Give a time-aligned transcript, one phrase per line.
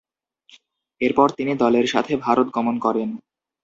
[1.01, 3.09] এরপর তিনি দলের সাথে ভারত গমন করেন।